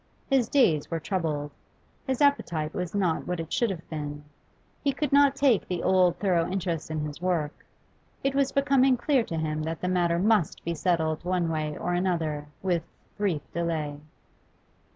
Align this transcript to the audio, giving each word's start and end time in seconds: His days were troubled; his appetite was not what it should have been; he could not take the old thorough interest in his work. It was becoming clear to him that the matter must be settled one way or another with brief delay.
His 0.27 0.49
days 0.49 0.89
were 0.89 0.99
troubled; 0.99 1.51
his 2.07 2.21
appetite 2.23 2.73
was 2.73 2.95
not 2.95 3.27
what 3.27 3.39
it 3.39 3.53
should 3.53 3.69
have 3.69 3.87
been; 3.87 4.23
he 4.83 4.93
could 4.93 5.13
not 5.13 5.35
take 5.35 5.67
the 5.67 5.83
old 5.83 6.17
thorough 6.17 6.49
interest 6.49 6.89
in 6.89 7.01
his 7.01 7.21
work. 7.21 7.67
It 8.23 8.33
was 8.33 8.51
becoming 8.51 8.97
clear 8.97 9.23
to 9.23 9.37
him 9.37 9.61
that 9.61 9.79
the 9.79 9.87
matter 9.87 10.17
must 10.17 10.63
be 10.63 10.73
settled 10.73 11.23
one 11.23 11.49
way 11.49 11.77
or 11.77 11.93
another 11.93 12.47
with 12.63 12.81
brief 13.15 13.43
delay. 13.53 13.99